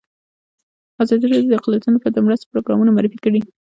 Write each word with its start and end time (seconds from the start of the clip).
ازادي 1.01 1.25
راډیو 1.27 1.49
د 1.51 1.53
اقلیتونه 1.59 1.93
لپاره 1.95 2.13
د 2.13 2.19
مرستو 2.25 2.51
پروګرامونه 2.51 2.91
معرفي 2.91 3.19
کړي. 3.25 3.41